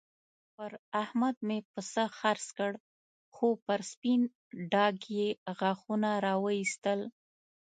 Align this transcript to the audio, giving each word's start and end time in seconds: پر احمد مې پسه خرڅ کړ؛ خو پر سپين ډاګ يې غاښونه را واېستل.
پر 0.55 0.71
احمد 1.01 1.35
مې 1.47 1.59
پسه 1.71 2.03
خرڅ 2.19 2.45
کړ؛ 2.57 2.73
خو 3.35 3.47
پر 3.65 3.79
سپين 3.91 4.21
ډاګ 4.71 4.97
يې 5.17 5.27
غاښونه 5.59 6.11
را 6.25 6.33
واېستل. 6.45 6.99